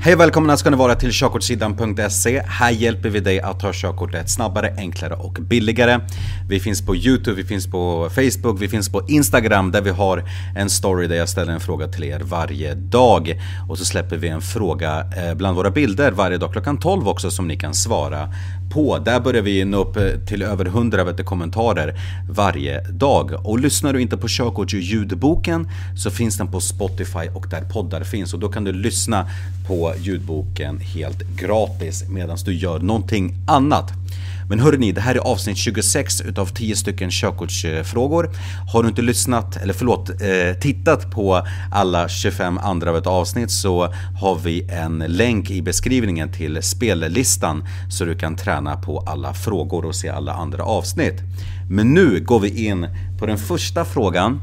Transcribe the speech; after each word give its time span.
Hej 0.00 0.14
och 0.14 0.20
välkomna 0.20 0.56
ska 0.56 0.70
ni 0.70 0.76
vara 0.76 0.94
till 0.94 1.12
körkortssidan.se. 1.12 2.42
Här 2.46 2.70
hjälper 2.70 3.08
vi 3.08 3.20
dig 3.20 3.40
att 3.40 3.60
ta 3.60 3.72
körkortet 3.72 4.30
snabbare, 4.30 4.74
enklare 4.76 5.14
och 5.14 5.32
billigare. 5.32 6.00
Vi 6.48 6.60
finns 6.60 6.86
på 6.86 6.96
Youtube, 6.96 7.36
vi 7.36 7.44
finns 7.44 7.66
på 7.66 8.10
Facebook, 8.10 8.62
vi 8.62 8.68
finns 8.68 8.88
på 8.88 9.02
Instagram 9.08 9.70
där 9.70 9.82
vi 9.82 9.90
har 9.90 10.24
en 10.56 10.70
story 10.70 11.06
där 11.06 11.16
jag 11.16 11.28
ställer 11.28 11.52
en 11.52 11.60
fråga 11.60 11.88
till 11.88 12.04
er 12.04 12.20
varje 12.20 12.74
dag. 12.74 13.40
Och 13.68 13.78
så 13.78 13.84
släpper 13.84 14.16
vi 14.16 14.28
en 14.28 14.40
fråga 14.40 15.00
eh, 15.00 15.34
bland 15.34 15.56
våra 15.56 15.70
bilder 15.70 16.12
varje 16.12 16.38
dag 16.38 16.52
klockan 16.52 16.78
12 16.78 17.08
också 17.08 17.30
som 17.30 17.48
ni 17.48 17.56
kan 17.56 17.74
svara 17.74 18.28
på. 18.70 18.98
Där 18.98 19.20
börjar 19.20 19.42
vi 19.42 19.64
nå 19.64 19.80
upp 19.80 19.96
eh, 19.96 20.02
till 20.26 20.42
över 20.42 20.64
100 20.64 21.04
vet, 21.04 21.26
kommentarer 21.26 21.94
varje 22.30 22.80
dag. 22.80 23.46
Och 23.46 23.58
lyssnar 23.58 23.92
du 23.92 24.00
inte 24.02 24.16
på 24.16 24.26
körkort 24.28 24.72
ljudboken 24.72 25.68
så 25.96 26.10
finns 26.10 26.38
den 26.38 26.50
på 26.50 26.60
Spotify 26.60 27.28
och 27.34 27.46
där 27.50 27.60
poddar 27.60 28.04
finns. 28.04 28.34
Och 28.34 28.40
då 28.40 28.48
kan 28.48 28.64
du 28.64 28.72
lyssna 28.72 29.26
på 29.66 29.94
ljudboken 29.98 30.80
helt 30.80 31.22
gratis 31.36 32.04
medan 32.08 32.38
du 32.44 32.54
gör 32.54 32.78
någonting 32.78 33.34
annat. 33.46 33.92
Men 34.48 34.60
hörni, 34.60 34.92
det 34.92 35.00
här 35.00 35.14
är 35.14 35.18
avsnitt 35.18 35.56
26 35.56 36.20
utav 36.20 36.46
10 36.46 36.76
stycken 36.76 37.10
körkortsfrågor. 37.10 38.30
Har 38.72 38.82
du 38.82 38.88
inte 38.88 39.02
lyssnat, 39.02 39.56
eller 39.56 39.74
förlåt, 39.74 40.10
eh, 40.10 40.60
tittat 40.60 41.10
på 41.10 41.46
alla 41.72 42.08
25 42.08 42.58
andra 42.58 42.90
av 42.90 42.96
ett 42.96 43.06
avsnitt 43.06 43.50
så 43.50 43.92
har 44.20 44.38
vi 44.38 44.68
en 44.70 44.98
länk 44.98 45.50
i 45.50 45.62
beskrivningen 45.62 46.32
till 46.32 46.62
spellistan 46.62 47.64
så 47.90 48.04
du 48.04 48.18
kan 48.18 48.36
träna 48.36 48.76
på 48.76 48.98
alla 48.98 49.34
frågor 49.34 49.84
och 49.84 49.94
se 49.94 50.08
alla 50.08 50.32
andra 50.32 50.62
avsnitt. 50.62 51.22
Men 51.70 51.94
nu 51.94 52.20
går 52.20 52.40
vi 52.40 52.66
in 52.66 52.86
på 53.18 53.26
den 53.26 53.38
första 53.38 53.84
frågan 53.84 54.40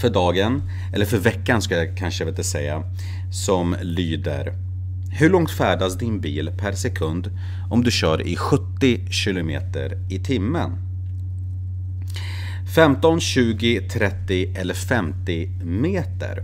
för 0.00 0.10
dagen, 0.10 0.62
eller 0.94 1.06
för 1.06 1.18
veckan 1.18 1.62
ska 1.62 1.76
jag 1.76 1.96
kanske 1.98 2.28
inte 2.28 2.44
säga, 2.44 2.82
som 3.32 3.76
lyder 3.82 4.65
hur 5.18 5.30
långt 5.30 5.50
färdas 5.50 5.98
din 5.98 6.20
bil 6.20 6.50
per 6.58 6.72
sekund 6.72 7.30
om 7.70 7.84
du 7.84 7.90
kör 7.90 8.26
i 8.26 8.36
70 8.36 9.00
km 9.24 9.50
i 10.10 10.18
timmen? 10.18 10.70
15, 12.74 13.20
20, 13.20 13.80
30 13.80 14.54
eller 14.56 14.74
50 14.74 15.50
meter. 15.64 16.42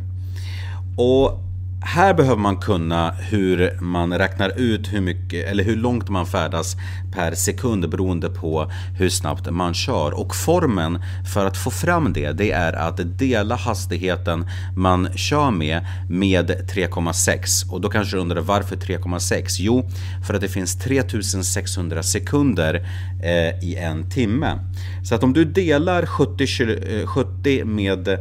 Och 0.97 1.41
här 1.85 2.15
behöver 2.15 2.43
man 2.43 2.57
kunna 2.57 3.11
hur 3.11 3.81
man 3.81 4.19
räknar 4.19 4.61
ut 4.61 4.93
hur 4.93 5.01
mycket 5.01 5.49
eller 5.49 5.65
hur 5.65 5.77
långt 5.77 6.09
man 6.09 6.27
färdas 6.27 6.77
per 7.13 7.35
sekund 7.35 7.91
beroende 7.91 8.29
på 8.29 8.71
hur 8.99 9.09
snabbt 9.09 9.51
man 9.51 9.75
kör. 9.75 10.21
Och 10.21 10.37
formen 10.37 11.03
för 11.35 11.47
att 11.47 11.57
få 11.57 11.71
fram 11.71 12.13
det, 12.13 12.33
det 12.33 12.51
är 12.51 12.73
att 12.73 13.19
dela 13.19 13.57
hastigheten 13.57 14.49
man 14.77 15.09
kör 15.15 15.51
med 15.51 15.87
med 16.09 16.51
3,6. 16.51 17.71
Och 17.71 17.81
då 17.81 17.89
kanske 17.89 18.17
du 18.17 18.21
undrar 18.21 18.41
varför 18.41 18.77
3,6? 18.77 19.57
Jo, 19.59 19.91
för 20.27 20.35
att 20.35 20.41
det 20.41 20.49
finns 20.49 20.79
3600 20.79 22.03
sekunder 22.03 22.75
eh, 23.23 23.69
i 23.69 23.77
en 23.77 24.11
timme. 24.11 24.59
Så 25.05 25.15
att 25.15 25.23
om 25.23 25.33
du 25.33 25.45
delar 25.45 26.07
70, 26.07 27.07
70 27.07 27.61
eh, 27.61 27.65
med, 27.65 28.09
eh, 28.09 28.19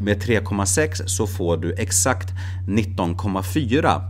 med 0.00 0.22
3,6 0.22 1.06
så 1.06 1.26
får 1.26 1.56
du 1.56 1.74
exakt 1.78 2.28
19,4. 2.70 4.00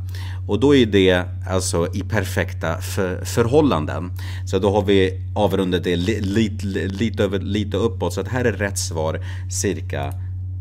Och 0.49 0.61
då 0.61 0.75
är 0.75 0.87
det 0.87 1.25
alltså 1.49 1.89
i 1.95 2.01
perfekta 2.01 2.81
för, 2.81 3.25
förhållanden. 3.25 4.13
Så 4.47 4.59
då 4.59 4.71
har 4.71 4.83
vi 4.83 5.21
avrundat 5.35 5.85
det 5.85 5.97
lite, 5.97 6.67
lite, 6.67 7.25
över, 7.25 7.39
lite 7.39 7.77
uppåt. 7.77 8.13
Så 8.13 8.21
att 8.21 8.29
här 8.29 8.45
är 8.45 8.53
rätt 8.53 8.79
svar 8.79 9.21
cirka 9.51 10.15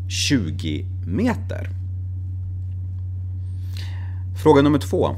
20 0.08 0.86
meter. 1.06 1.68
Fråga 4.42 4.62
nummer 4.62 4.78
två. 4.78 5.16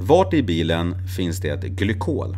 Vart 0.00 0.34
i 0.34 0.42
bilen 0.42 1.08
finns 1.08 1.40
det 1.40 1.68
glykol? 1.68 2.36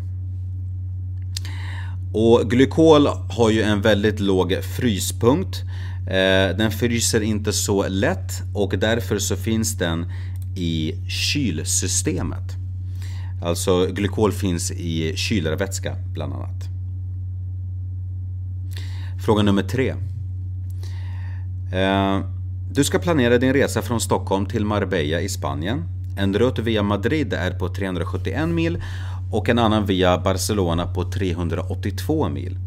Och 2.13 2.51
glykol 2.51 3.07
har 3.31 3.51
ju 3.51 3.63
en 3.63 3.81
väldigt 3.81 4.21
låg 4.21 4.57
fryspunkt. 4.77 5.63
Eh, 6.07 6.57
den 6.57 6.71
fryser 6.71 7.21
inte 7.21 7.53
så 7.53 7.89
lätt 7.89 8.43
och 8.55 8.79
därför 8.79 9.19
så 9.19 9.37
finns 9.37 9.79
den 9.79 10.13
i 10.57 10.95
kylsystemet. 11.09 12.57
Alltså 13.43 13.87
glykol 13.87 14.33
finns 14.33 14.71
i 14.71 15.17
kylarvätska 15.17 15.97
bland 16.13 16.33
annat. 16.33 16.65
Fråga 19.25 19.43
nummer 19.43 19.63
tre. 19.63 19.95
Eh, 21.73 22.21
du 22.71 22.85
ska 22.85 22.99
planera 22.99 23.39
din 23.39 23.53
resa 23.53 23.83
från 23.83 24.01
Stockholm 24.01 24.47
till 24.47 24.65
Marbella 24.65 25.21
i 25.21 25.29
Spanien. 25.29 25.85
En 26.19 26.39
rutt 26.39 26.59
via 26.59 26.83
Madrid 26.83 27.33
är 27.33 27.51
på 27.51 27.69
371 27.69 28.49
mil 28.49 28.83
och 29.33 29.49
en 29.49 29.59
annan 29.59 29.87
via 29.87 30.19
Barcelona 30.19 30.87
på 30.87 31.11
382 31.11 32.29
mil. 32.29 32.59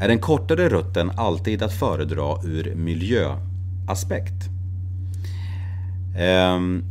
Är 0.00 0.08
den 0.08 0.18
kortare 0.18 0.68
rutten 0.68 1.10
alltid 1.16 1.62
att 1.62 1.72
föredra 1.72 2.36
ur 2.44 2.74
miljöaspekt? 2.74 4.48
Ehm, 6.16 6.84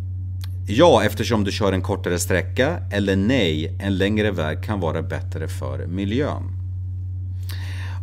ja, 0.68 1.04
eftersom 1.04 1.44
du 1.44 1.52
kör 1.52 1.74
en 1.74 1.82
kortare 1.82 2.20
sträcka 2.20 2.80
eller 2.92 3.16
nej, 3.16 3.78
en 3.80 3.98
längre 3.98 4.32
väg 4.32 4.64
kan 4.64 4.80
vara 4.80 5.02
bättre 5.02 5.48
för 5.48 5.86
miljön. 5.88 6.57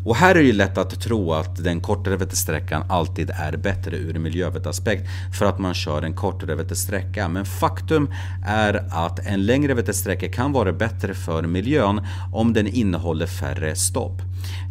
Och 0.05 0.17
här 0.17 0.31
är 0.31 0.35
det 0.35 0.47
ju 0.47 0.53
lätt 0.53 0.79
att 0.79 1.01
tro 1.01 1.33
att 1.33 1.65
den 1.65 1.81
kortare 1.81 2.17
vetesträckan 2.17 2.83
alltid 2.89 3.31
är 3.31 3.57
bättre 3.57 3.97
ur 3.97 4.19
miljövettaspekt 4.19 5.03
för 5.39 5.47
att 5.47 5.59
man 5.59 5.75
kör 5.75 6.03
en 6.03 6.15
kortare 6.15 6.55
vetesträcka 6.55 7.29
Men 7.29 7.45
faktum 7.45 8.11
är 8.47 8.85
att 8.91 9.27
en 9.27 9.47
längre 9.47 9.75
vetesträcka 9.75 10.29
kan 10.29 10.53
vara 10.53 10.73
bättre 10.73 11.15
för 11.15 11.43
miljön 11.43 12.07
om 12.33 12.53
den 12.53 12.67
innehåller 12.67 13.27
färre 13.27 13.77
stopp. 13.77 14.23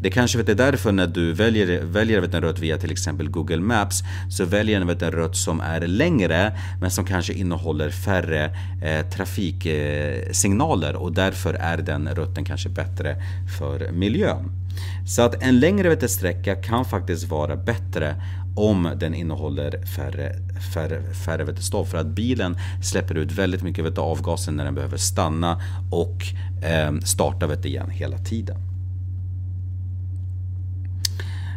Det 0.01 0.09
kanske 0.09 0.37
vet, 0.37 0.49
är 0.49 0.55
därför 0.55 0.91
när 0.91 1.07
du 1.07 1.33
väljer, 1.33 1.83
väljer 1.83 2.21
vet, 2.21 2.33
en 2.33 2.41
rutt 2.41 2.59
via 2.59 2.77
till 2.77 2.91
exempel 2.91 3.29
Google 3.29 3.59
Maps 3.59 4.03
så 4.29 4.45
väljer 4.45 4.79
du 4.79 5.05
en 5.05 5.11
rutt 5.11 5.35
som 5.35 5.61
är 5.61 5.87
längre 5.87 6.59
men 6.81 6.91
som 6.91 7.05
kanske 7.05 7.33
innehåller 7.33 7.89
färre 7.89 8.45
eh, 8.83 9.09
trafiksignaler 9.09 10.95
och 10.95 11.11
därför 11.11 11.53
är 11.53 11.77
den 11.77 12.09
rutten 12.15 12.45
kanske 12.45 12.69
bättre 12.69 13.15
för 13.59 13.91
miljön. 13.91 14.62
Så 15.07 15.21
att 15.21 15.43
en 15.43 15.59
längre 15.59 16.07
sträcka 16.07 16.55
kan 16.55 16.85
faktiskt 16.85 17.29
vara 17.29 17.55
bättre 17.55 18.15
om 18.55 18.91
den 18.95 19.13
innehåller 19.13 19.85
färre, 19.85 20.35
färre, 20.73 21.13
färre 21.25 21.43
vetestoff. 21.43 21.89
För 21.89 21.97
att 21.97 22.07
bilen 22.07 22.57
släpper 22.83 23.15
ut 23.15 23.31
väldigt 23.31 23.63
mycket 23.63 23.85
vet, 23.85 23.97
avgaser 23.97 24.51
när 24.51 24.65
den 24.65 24.75
behöver 24.75 24.97
stanna 24.97 25.61
och 25.91 26.23
eh, 26.63 26.99
starta 27.05 27.47
vet, 27.47 27.65
igen 27.65 27.89
hela 27.89 28.17
tiden. 28.17 28.57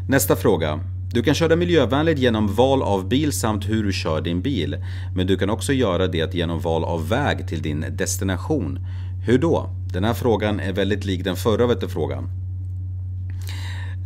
Nästa 0.08 0.36
fråga. 0.36 0.80
Du 1.10 1.22
kan 1.22 1.34
köra 1.34 1.56
miljövänligt 1.56 2.18
genom 2.18 2.54
val 2.54 2.82
av 2.82 3.08
bil 3.08 3.32
samt 3.32 3.68
hur 3.68 3.84
du 3.84 3.92
kör 3.92 4.20
din 4.20 4.42
bil. 4.42 4.76
Men 5.14 5.26
du 5.26 5.36
kan 5.36 5.50
också 5.50 5.72
göra 5.72 6.06
det 6.06 6.34
genom 6.34 6.60
val 6.60 6.84
av 6.84 7.08
väg 7.08 7.48
till 7.48 7.62
din 7.62 7.84
destination. 7.90 8.86
Hur 9.26 9.38
då? 9.38 9.70
Den 9.92 10.04
här 10.04 10.14
frågan 10.14 10.60
är 10.60 10.72
väldigt 10.72 11.04
lik 11.04 11.24
den 11.24 11.36
förra 11.36 11.88
frågan. 11.88 12.45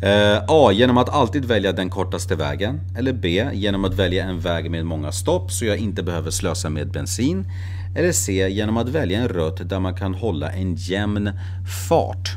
Eh, 0.02 0.42
A. 0.48 0.72
Genom 0.72 0.98
att 0.98 1.08
alltid 1.08 1.44
välja 1.44 1.72
den 1.72 1.90
kortaste 1.90 2.36
vägen. 2.36 2.80
Eller 2.96 3.12
B. 3.12 3.48
Genom 3.52 3.84
att 3.84 3.94
välja 3.94 4.24
en 4.24 4.40
väg 4.40 4.70
med 4.70 4.86
många 4.86 5.12
stopp 5.12 5.52
så 5.52 5.64
jag 5.64 5.78
inte 5.78 6.02
behöver 6.02 6.30
slösa 6.30 6.70
med 6.70 6.90
bensin. 6.90 7.44
Eller 7.96 8.12
C. 8.12 8.48
Genom 8.48 8.76
att 8.76 8.88
välja 8.88 9.18
en 9.18 9.28
rutt 9.28 9.68
där 9.68 9.80
man 9.80 9.94
kan 9.94 10.14
hålla 10.14 10.50
en 10.50 10.74
jämn 10.74 11.30
fart. 11.88 12.36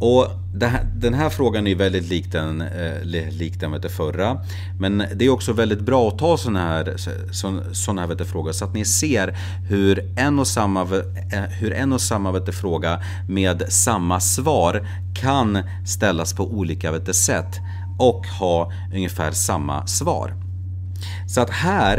Och 0.00 0.26
här, 0.62 0.86
den 0.94 1.14
här 1.14 1.30
frågan 1.30 1.66
är 1.66 1.74
väldigt 1.74 2.08
lik 2.08 2.32
den, 2.32 2.60
eh, 2.60 3.02
lik 3.30 3.60
den 3.60 3.72
vet 3.72 3.92
förra. 3.92 4.40
Men 4.80 5.04
det 5.14 5.24
är 5.24 5.30
också 5.30 5.52
väldigt 5.52 5.80
bra 5.80 6.08
att 6.08 6.18
ta 6.18 6.36
sådana 6.36 6.60
här, 6.60 6.96
såna 7.72 8.00
här 8.00 8.08
vet 8.08 8.28
frågor 8.28 8.52
så 8.52 8.64
att 8.64 8.74
ni 8.74 8.84
ser 8.84 9.36
hur 9.68 10.14
en 10.18 10.38
och 10.38 10.46
samma, 10.46 10.80
eh, 11.32 11.40
hur 11.42 11.72
en 11.72 11.92
och 11.92 12.00
samma 12.00 12.32
vet 12.32 12.54
fråga 12.54 13.00
med 13.28 13.62
samma 13.68 14.20
svar 14.20 14.88
kan 15.14 15.58
ställas 15.86 16.34
på 16.34 16.44
olika 16.44 16.92
vet 16.92 17.16
sätt 17.16 17.56
och 17.98 18.26
ha 18.26 18.72
ungefär 18.94 19.30
samma 19.30 19.86
svar. 19.86 20.34
Så 21.28 21.40
att 21.40 21.50
här 21.50 21.98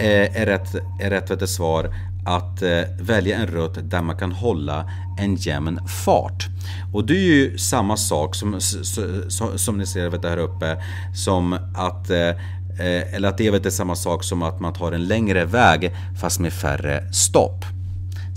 eh, 0.00 0.40
är 0.42 0.46
rätt, 0.46 0.74
är 1.00 1.10
rätt 1.10 1.30
vet 1.30 1.48
svar 1.48 1.94
att 2.26 2.62
eh, 2.62 2.82
välja 3.00 3.36
en 3.36 3.46
rutt 3.46 3.78
där 3.82 4.02
man 4.02 4.16
kan 4.16 4.32
hålla 4.32 4.90
en 5.16 5.34
jämn 5.34 5.80
fart. 6.04 6.46
Och 6.92 7.06
det 7.06 7.14
är 7.14 7.34
ju 7.34 7.58
samma 7.58 7.96
sak 7.96 8.34
som, 8.34 8.60
som, 9.28 9.58
som 9.58 9.78
ni 9.78 9.86
ser 9.86 10.08
vet, 10.08 10.24
här 10.24 10.38
uppe 10.38 10.82
som 11.14 11.52
att 11.76 12.10
eh, 12.10 13.14
eller 13.14 13.28
att 13.28 13.38
det 13.38 13.46
är 13.46 13.70
samma 13.70 13.96
sak 13.96 14.24
som 14.24 14.42
att 14.42 14.60
man 14.60 14.72
tar 14.72 14.92
en 14.92 15.06
längre 15.06 15.44
väg 15.44 15.96
fast 16.20 16.40
med 16.40 16.52
färre 16.52 17.12
stopp. 17.12 17.64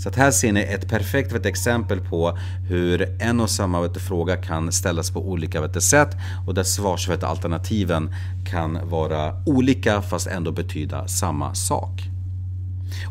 Så 0.02 0.08
att 0.08 0.16
här 0.16 0.30
ser 0.30 0.52
ni 0.52 0.60
ett 0.60 0.88
perfekt 0.88 1.32
vet, 1.32 1.46
exempel 1.46 2.00
på 2.00 2.38
hur 2.68 3.16
en 3.22 3.40
och 3.40 3.50
samma 3.50 3.80
vet, 3.80 4.02
fråga 4.02 4.36
kan 4.36 4.72
ställas 4.72 5.10
på 5.10 5.28
olika 5.28 5.60
vet, 5.60 5.82
sätt 5.82 6.16
och 6.46 6.54
där 6.54 6.62
svarsalternativen 6.62 8.14
kan 8.50 8.88
vara 8.88 9.42
olika 9.46 10.02
fast 10.02 10.26
ändå 10.26 10.52
betyda 10.52 11.08
samma 11.08 11.54
sak. 11.54 12.10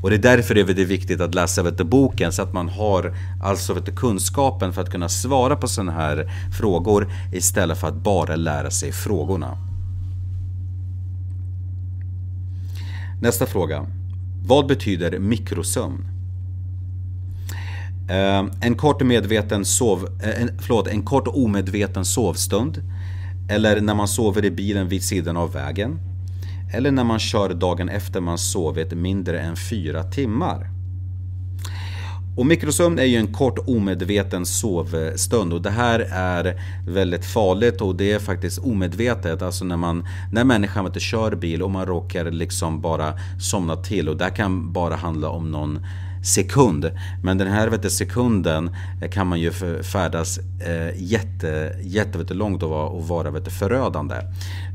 Och 0.01 0.09
det 0.09 0.15
är 0.15 0.35
därför 0.37 0.55
det 0.55 0.61
är 0.61 0.85
viktigt 0.85 1.21
att 1.21 1.35
läsa 1.35 1.63
vet 1.63 1.77
du, 1.77 1.83
boken 1.83 2.31
så 2.31 2.41
att 2.41 2.53
man 2.53 2.69
har 2.69 3.15
alltså 3.43 3.73
vet 3.73 3.85
du, 3.85 3.91
kunskapen 3.91 4.73
för 4.73 4.81
att 4.81 4.91
kunna 4.91 5.09
svara 5.09 5.55
på 5.55 5.67
sådana 5.67 5.91
här 5.91 6.31
frågor 6.59 7.11
istället 7.33 7.77
för 7.77 7.87
att 7.87 8.03
bara 8.03 8.35
lära 8.35 8.71
sig 8.71 8.91
frågorna. 8.91 9.57
Nästa 13.21 13.45
fråga. 13.45 13.85
Vad 14.45 14.67
betyder 14.67 15.19
mikrosömn? 15.19 16.05
Eh, 18.09 18.45
en 18.61 18.75
kort, 18.75 19.01
medveten 19.01 19.65
sov, 19.65 20.07
eh, 20.23 20.41
en, 20.41 20.49
förlåt, 20.59 20.87
en 20.87 21.03
kort 21.03 21.27
omedveten 21.27 22.05
sovstund. 22.05 22.83
Eller 23.49 23.81
när 23.81 23.95
man 23.95 24.07
sover 24.07 24.45
i 24.45 24.51
bilen 24.51 24.87
vid 24.87 25.03
sidan 25.03 25.37
av 25.37 25.53
vägen. 25.53 26.08
Eller 26.71 26.91
när 26.91 27.03
man 27.03 27.19
kör 27.19 27.53
dagen 27.53 27.89
efter 27.89 28.21
man 28.21 28.37
sovit 28.37 28.93
mindre 28.93 29.39
än 29.39 29.55
4 29.55 30.03
timmar. 30.03 30.69
Och 32.37 32.45
mikrosömn 32.45 32.99
är 32.99 33.03
ju 33.03 33.17
en 33.17 33.33
kort 33.33 33.59
omedveten 33.67 34.45
sovstund 34.45 35.53
och 35.53 35.61
det 35.61 35.69
här 35.69 35.99
är 36.11 36.61
väldigt 36.87 37.25
farligt 37.25 37.81
och 37.81 37.95
det 37.95 38.11
är 38.11 38.19
faktiskt 38.19 38.59
omedvetet. 38.59 39.41
Alltså 39.41 39.65
när, 39.65 39.77
man, 39.77 40.07
när 40.31 40.43
människan 40.43 40.85
inte 40.85 40.99
kör 40.99 41.35
bil 41.35 41.63
och 41.63 41.71
man 41.71 41.85
råkar 41.85 42.31
liksom 42.31 42.81
bara 42.81 43.13
somna 43.39 43.75
till 43.75 44.09
och 44.09 44.17
det 44.17 44.29
kan 44.29 44.73
bara 44.73 44.95
handla 44.95 45.29
om 45.29 45.51
någon 45.51 45.85
sekund. 46.29 46.91
Men 47.23 47.37
den 47.37 47.47
här 47.47 47.67
vet 47.67 47.81
du, 47.81 47.89
sekunden 47.89 48.69
eh, 49.01 49.09
kan 49.09 49.27
man 49.27 49.39
ju 49.39 49.51
färdas 49.83 50.39
eh, 50.67 51.03
jätte, 51.03 51.75
jätte 51.81 52.17
vet 52.17 52.27
du, 52.27 52.33
långt 52.33 52.63
och 52.63 52.69
vara, 52.69 52.87
och 52.87 53.07
vara 53.07 53.31
vet 53.31 53.45
du, 53.45 53.51
förödande. 53.51 54.15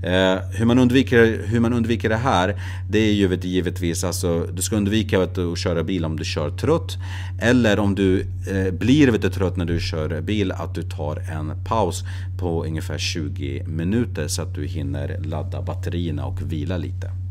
Eh, 0.03 0.39
hur, 0.51 0.65
man 0.65 0.79
undviker, 0.79 1.43
hur 1.47 1.61
man 1.61 1.73
undviker 1.73 2.09
det 2.09 2.17
här, 2.17 2.61
det 2.91 2.99
är 2.99 3.13
ju 3.13 3.27
vet 3.27 3.43
du, 3.43 3.49
givetvis 3.49 4.05
alltså, 4.05 4.47
du 4.53 4.63
ska 4.63 4.77
undvika 4.77 5.19
vet 5.19 5.35
du, 5.35 5.53
att 5.53 5.59
köra 5.59 5.83
bil 5.83 6.05
om 6.05 6.17
du 6.17 6.25
kör 6.25 6.51
trött. 6.51 6.97
Eller 7.41 7.79
om 7.79 7.95
du 7.95 8.21
eh, 8.21 8.73
blir 8.73 9.09
vet 9.09 9.23
du, 9.23 9.31
trött 9.31 9.57
när 9.57 9.65
du 9.65 9.81
kör 9.81 10.21
bil, 10.21 10.53
att 10.53 10.75
du 10.75 10.83
tar 10.83 11.17
en 11.17 11.65
paus 11.65 12.05
på 12.39 12.65
ungefär 12.65 12.99
20 12.99 13.65
minuter 13.67 14.29
så 14.29 14.43
att 14.43 14.55
du 14.55 14.67
hinner 14.67 15.19
ladda 15.25 15.63
batterierna 15.63 16.27
och 16.27 16.43
vila 16.43 16.77
lite. 16.77 17.24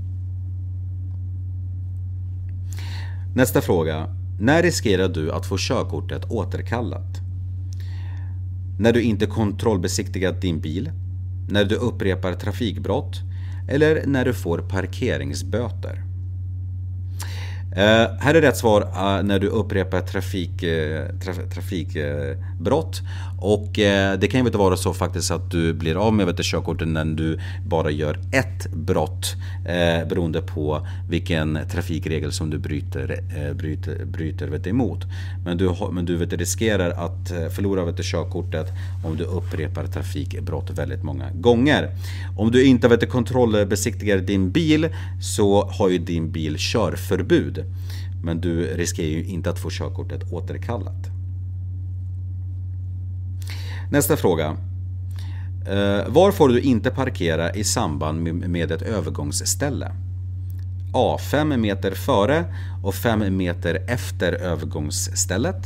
Nästa 3.35 3.61
fråga. 3.61 4.07
När 4.39 4.63
riskerar 4.63 5.07
du 5.07 5.31
att 5.31 5.45
få 5.45 5.55
körkortet 5.59 6.31
återkallat? 6.31 7.21
När 8.79 8.93
du 8.93 9.01
inte 9.01 9.25
kontrollbesiktigat 9.25 10.41
din 10.41 10.61
bil? 10.61 10.91
När 11.49 11.65
du 11.65 11.75
upprepar 11.75 12.33
trafikbrott? 12.33 13.21
Eller 13.69 14.03
när 14.05 14.25
du 14.25 14.33
får 14.33 14.57
parkeringsböter? 14.59 16.03
Eh, 17.75 18.17
här 18.19 18.35
är 18.35 18.41
rätt 18.41 18.57
svar 18.57 18.81
eh, 18.81 19.23
när 19.23 19.39
du 19.39 19.47
upprepar 19.47 20.01
trafik, 20.01 20.63
eh, 20.63 21.05
traf, 21.23 21.37
trafikbrott 21.53 23.01
och 23.43 23.79
eh, 23.79 24.19
det 24.19 24.27
kan 24.27 24.39
ju 24.39 24.45
inte 24.45 24.57
vara 24.57 24.77
så 24.77 24.93
faktiskt 24.93 25.31
att 25.31 25.51
du 25.51 25.73
blir 25.73 25.95
av 25.95 26.13
med 26.13 26.43
körkortet 26.43 26.87
när 26.87 27.05
du 27.05 27.39
bara 27.65 27.91
gör 27.91 28.19
ett 28.31 28.67
brott. 28.73 29.35
Eh, 29.65 30.07
beroende 30.07 30.41
på 30.41 30.87
vilken 31.09 31.59
trafikregel 31.71 32.31
som 32.31 32.49
du 32.49 32.57
bryter, 32.57 33.23
eh, 33.35 33.53
bryter, 33.53 34.05
bryter 34.05 34.47
vet 34.47 34.67
emot. 34.67 34.99
Men 35.45 35.57
du, 35.57 35.75
men 35.91 36.05
du 36.05 36.15
vet, 36.15 36.33
riskerar 36.33 36.89
att 36.89 37.53
förlora 37.55 37.85
vet 37.85 38.05
körkortet 38.05 38.67
om 39.05 39.17
du 39.17 39.23
upprepar 39.23 39.87
trafikbrott 39.87 40.69
väldigt 40.69 41.03
många 41.03 41.31
gånger. 41.31 41.89
Om 42.37 42.51
du 42.51 42.65
inte 42.65 42.87
vet, 42.87 43.09
kontrollbesiktigar 43.09 44.17
din 44.17 44.51
bil 44.51 44.89
så 45.21 45.65
har 45.65 45.89
ju 45.89 45.97
din 45.97 46.31
bil 46.31 46.55
körförbud. 46.57 47.63
Men 48.23 48.41
du 48.41 48.63
riskerar 48.63 49.07
ju 49.07 49.23
inte 49.23 49.49
att 49.49 49.59
få 49.59 49.69
körkortet 49.71 50.31
återkallat. 50.31 51.22
Nästa 53.93 54.17
fråga. 54.17 54.57
Eh, 55.67 56.07
var 56.07 56.31
får 56.31 56.49
du 56.49 56.61
inte 56.61 56.89
parkera 56.89 57.53
i 57.53 57.63
samband 57.63 58.23
med 58.33 58.71
ett 58.71 58.81
övergångsställe? 58.81 59.91
A. 60.93 61.17
5 61.31 61.61
meter 61.61 61.91
före 61.91 62.45
och 62.83 62.95
5 62.95 63.37
meter 63.37 63.85
efter 63.87 64.33
övergångsstället. 64.33 65.65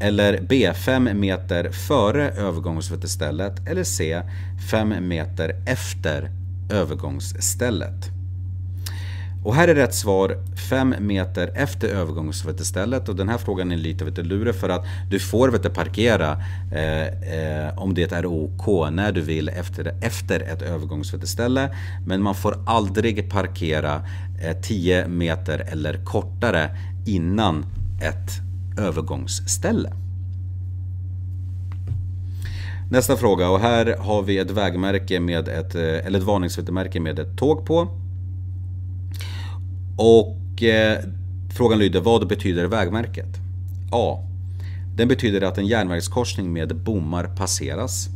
Eller 0.00 0.40
B. 0.48 0.72
5 0.74 1.20
meter 1.20 1.70
före 1.70 2.30
övergångsstället. 2.30 3.68
Eller 3.68 3.84
C. 3.84 4.22
5 4.70 5.08
meter 5.08 5.62
efter 5.66 6.30
övergångsstället. 6.70 8.21
Och 9.44 9.54
här 9.54 9.68
är 9.68 9.74
rätt 9.74 9.94
svar 9.94 10.36
5 10.70 10.94
meter 10.98 11.52
efter 11.54 11.88
övergångsstället 11.88 13.08
och 13.08 13.16
den 13.16 13.28
här 13.28 13.38
frågan 13.38 13.72
är 13.72 13.76
lite 13.76 14.04
vet 14.04 14.16
du, 14.16 14.22
lurig 14.22 14.54
för 14.54 14.68
att 14.68 14.84
du 15.10 15.20
får 15.20 15.48
vet 15.48 15.62
du, 15.62 15.70
parkera 15.70 16.42
eh, 16.72 17.06
eh, 17.06 17.78
om 17.78 17.94
det 17.94 18.12
är 18.12 18.26
OK 18.26 18.90
när 18.92 19.12
du 19.12 19.20
vill 19.20 19.48
efter, 19.48 19.94
efter 20.00 20.40
ett 20.40 20.62
övergångsställe 20.62 21.76
men 22.06 22.22
man 22.22 22.34
får 22.34 22.64
aldrig 22.66 23.30
parkera 23.30 24.02
eh, 24.42 25.08
meter 25.08 25.58
eller 25.58 26.04
kortare 26.04 26.76
innan 27.06 27.64
ett 28.02 28.30
övergångsställe. 28.78 29.92
Nästa 32.90 33.16
fråga 33.16 33.48
och 33.48 33.60
här 33.60 33.96
har 33.98 34.22
vi 34.22 34.38
ett 34.38 34.50
vägmärke 34.50 35.20
med 35.20 35.48
ett, 35.48 35.74
eh, 35.74 36.06
eller 36.06 36.18
ett 36.18 36.24
varningsmärke 36.24 37.00
med 37.00 37.18
ett 37.18 37.38
tåg 37.38 37.66
på. 37.66 38.01
Och 39.96 40.62
eh, 40.62 40.98
frågan 41.56 41.78
lyder, 41.78 42.00
vad 42.00 42.28
betyder 42.28 42.64
vägmärket? 42.64 43.28
A. 43.92 44.18
Den 44.96 45.08
betyder 45.08 45.40
att 45.40 45.58
en 45.58 45.66
järnvägskorsning 45.66 46.52
med 46.52 46.76
bommar 46.76 47.24
passeras. 47.36 48.08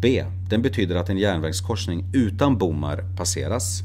B. 0.00 0.24
Den 0.48 0.62
betyder 0.62 0.96
att 0.96 1.08
en 1.08 1.18
järnvägskorsning 1.18 2.04
utan 2.12 2.58
bommar 2.58 3.04
passeras. 3.16 3.82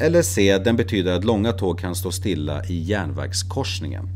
Eller 0.00 0.22
C. 0.22 0.58
Den 0.58 0.76
betyder 0.76 1.12
att 1.12 1.24
långa 1.24 1.52
tåg 1.52 1.78
kan 1.78 1.94
stå 1.94 2.12
stilla 2.12 2.64
i 2.64 2.82
järnvägskorsningen. 2.82 4.08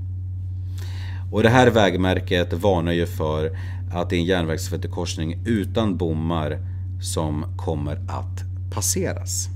Och 1.33 1.43
det 1.43 1.49
här 1.49 1.71
vägmärket 1.71 2.53
varnar 2.53 2.93
ju 2.93 3.07
för 3.07 3.59
att 3.93 4.11
det 4.11 4.17
är 4.17 4.21
en 4.21 4.25
järnvägskorsning 4.25 5.39
utan 5.47 5.97
bommar 5.97 6.59
som 7.03 7.45
kommer 7.57 7.97
att 8.09 8.43
passeras. 8.71 9.49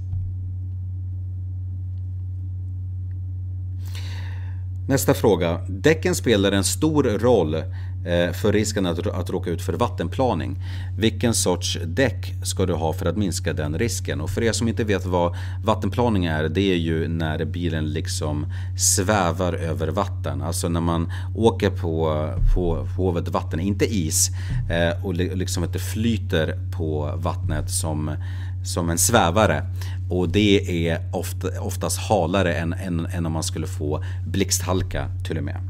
Nästa 4.89 5.15
fråga. 5.15 5.61
Däcken 5.69 6.15
spelar 6.15 6.53
en 6.53 6.65
stor 6.65 7.03
roll 7.03 7.55
eh, 7.55 8.33
för 8.33 8.53
risken 8.53 8.87
att, 8.87 9.07
att 9.07 9.31
råka 9.31 9.51
ut 9.51 9.63
för 9.63 9.73
vattenplaning. 9.73 10.57
Vilken 10.99 11.35
sorts 11.35 11.79
däck 11.87 12.35
ska 12.43 12.67
du 12.67 12.73
ha 12.73 12.93
för 12.93 13.07
att 13.07 13.17
minska 13.17 13.53
den 13.53 13.79
risken? 13.79 14.21
Och 14.21 14.31
för 14.31 14.43
er 14.43 14.53
som 14.53 14.69
inte 14.69 14.85
vet 14.85 15.07
vad 15.07 15.37
vattenplaning 15.65 16.25
är, 16.25 16.49
det 16.49 16.73
är 16.73 16.77
ju 16.77 17.09
när 17.09 17.45
bilen 17.45 17.93
liksom 17.93 18.47
svävar 18.79 19.53
över 19.53 19.89
vatten. 19.89 20.43
Alltså 20.43 20.69
när 20.69 20.81
man 20.81 21.13
åker 21.35 21.71
på, 21.71 22.29
på, 22.55 22.89
på 22.97 23.11
vatten, 23.31 23.61
inte 23.61 23.95
is, 23.95 24.31
eh, 24.71 25.05
och 25.05 25.15
liksom 25.15 25.65
inte 25.65 25.79
flyter 25.79 26.59
på 26.77 27.13
vattnet 27.17 27.71
som 27.71 28.17
som 28.65 28.91
en 28.91 28.99
svävare. 28.99 29.67
Och 30.11 30.29
det 30.29 30.89
är 30.89 30.99
ofta, 31.13 31.61
oftast 31.61 31.99
halare 31.99 32.55
än, 32.55 32.73
än, 32.73 33.07
än 33.07 33.27
om 33.27 33.33
man 33.33 33.43
skulle 33.43 33.67
få 33.67 34.05
blixthalka 34.27 35.09
till 35.25 35.39
och 35.39 35.45
med. 35.45 35.61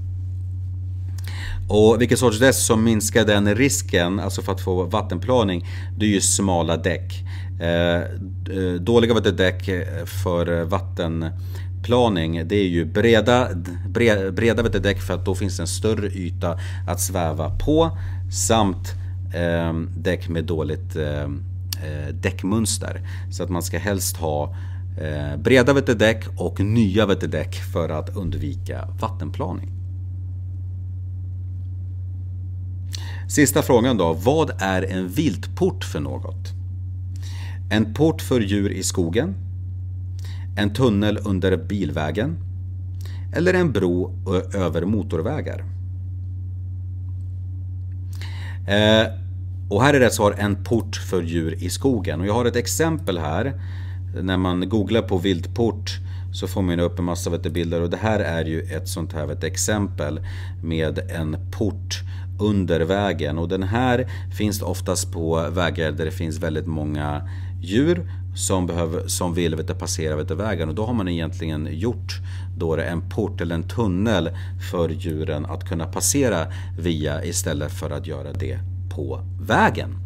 Och 1.68 2.00
vilken 2.00 2.18
sorts 2.18 2.38
däck 2.38 2.54
som 2.54 2.84
minskar 2.84 3.24
den 3.24 3.54
risken, 3.54 4.20
alltså 4.20 4.42
för 4.42 4.52
att 4.52 4.60
få 4.60 4.84
vattenplaning, 4.84 5.66
det 5.96 6.06
är 6.06 6.10
ju 6.10 6.20
smala 6.20 6.76
däck. 6.76 7.24
Eh, 7.60 7.96
eh 8.56 8.74
dåliga 8.80 9.14
däck 9.14 9.64
för 10.06 10.64
vattenplaning, 10.64 12.48
det 12.48 12.56
är 12.56 12.68
ju 12.68 12.84
breda, 12.84 13.48
breda, 13.88 14.32
breda 14.32 14.62
däck 14.62 15.00
för 15.00 15.14
att 15.14 15.24
då 15.24 15.34
finns 15.34 15.56
det 15.56 15.62
en 15.62 15.66
större 15.66 16.06
yta 16.06 16.58
att 16.88 17.00
sväva 17.00 17.58
på 17.58 17.98
samt 18.32 18.92
eh, 19.34 19.72
däck 19.96 20.28
med 20.28 20.44
dåligt 20.44 20.96
eh, 20.96 21.28
eh, 21.84 22.14
däckmönster. 22.14 23.00
Så 23.30 23.42
att 23.42 23.50
man 23.50 23.62
ska 23.62 23.78
helst 23.78 24.16
ha 24.16 24.56
eh, 25.00 25.36
breda 25.36 25.72
däck 25.94 26.24
och 26.36 26.60
nya 26.60 27.06
däck 27.06 27.54
för 27.54 27.88
att 27.88 28.16
undvika 28.16 28.88
vattenplaning. 29.00 29.70
Sista 33.28 33.62
frågan 33.62 33.96
då. 33.96 34.12
Vad 34.12 34.50
är 34.58 34.82
en 34.82 35.08
viltport 35.08 35.84
för 35.84 36.00
något? 36.00 36.52
En 37.70 37.94
port 37.94 38.22
för 38.22 38.40
djur 38.40 38.70
i 38.70 38.82
skogen? 38.82 39.34
En 40.56 40.74
tunnel 40.74 41.18
under 41.24 41.56
bilvägen? 41.56 42.36
Eller 43.36 43.54
en 43.54 43.72
bro 43.72 44.14
över 44.54 44.84
motorvägar? 44.84 45.64
Eh, 48.66 49.23
och 49.68 49.82
här 49.82 49.94
är 49.94 50.00
rätt 50.00 50.14
svar 50.14 50.30
alltså 50.30 50.44
en 50.44 50.64
port 50.64 50.96
för 50.96 51.22
djur 51.22 51.54
i 51.58 51.70
skogen. 51.70 52.20
Och 52.20 52.26
jag 52.26 52.34
har 52.34 52.44
ett 52.44 52.56
exempel 52.56 53.18
här. 53.18 53.60
När 54.22 54.36
man 54.36 54.68
googlar 54.68 55.02
på 55.02 55.18
viltport 55.18 55.90
så 56.32 56.46
får 56.46 56.62
man 56.62 56.80
upp 56.80 56.98
en 56.98 57.04
massa 57.04 57.30
vet, 57.30 57.52
bilder. 57.52 57.80
Och 57.80 57.90
det 57.90 57.96
här 57.96 58.20
är 58.20 58.44
ju 58.44 58.60
ett 58.60 58.88
sånt 58.88 59.12
här 59.12 59.26
vet, 59.26 59.44
exempel 59.44 60.20
med 60.62 60.98
en 60.98 61.36
port 61.50 62.00
under 62.40 62.80
vägen. 62.80 63.38
Och 63.38 63.48
den 63.48 63.62
här 63.62 64.08
finns 64.36 64.62
oftast 64.62 65.12
på 65.12 65.50
vägar 65.50 65.92
där 65.92 66.04
det 66.04 66.10
finns 66.10 66.38
väldigt 66.38 66.66
många 66.66 67.28
djur 67.60 68.10
som, 68.36 68.66
behöver, 68.66 69.06
som 69.06 69.34
vill 69.34 69.54
vet, 69.54 69.78
passera 69.78 70.16
vet, 70.16 70.30
vägen. 70.30 70.68
Och 70.68 70.74
då 70.74 70.86
har 70.86 70.94
man 70.94 71.08
egentligen 71.08 71.68
gjort 71.70 72.20
då 72.58 72.76
det 72.76 72.84
en 72.84 73.08
port 73.10 73.40
eller 73.40 73.54
en 73.54 73.68
tunnel 73.68 74.30
för 74.70 74.88
djuren 74.88 75.46
att 75.46 75.68
kunna 75.68 75.86
passera 75.86 76.46
via 76.78 77.24
istället 77.24 77.72
för 77.72 77.90
att 77.90 78.06
göra 78.06 78.32
det 78.32 78.73
på 78.88 79.20
vägen. 79.40 79.98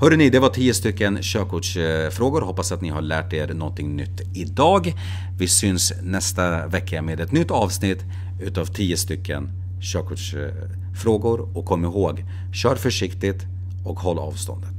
Hörrni, 0.00 0.30
det 0.30 0.38
var 0.38 0.48
10 0.48 0.74
stycken 0.74 1.18
körkortsfrågor. 1.22 2.40
Hoppas 2.40 2.72
att 2.72 2.80
ni 2.80 2.88
har 2.88 3.02
lärt 3.02 3.32
er 3.32 3.48
någonting 3.54 3.96
nytt 3.96 4.20
idag. 4.34 4.94
Vi 5.38 5.48
syns 5.48 5.92
nästa 6.02 6.66
vecka 6.66 7.02
med 7.02 7.20
ett 7.20 7.32
nytt 7.32 7.50
avsnitt 7.50 8.04
utav 8.40 8.66
10 8.66 8.96
stycken 8.96 9.50
körkortsfrågor. 9.92 11.56
Och 11.58 11.64
kom 11.64 11.84
ihåg, 11.84 12.24
kör 12.54 12.76
försiktigt 12.76 13.46
och 13.84 14.00
håll 14.00 14.18
avståndet. 14.18 14.75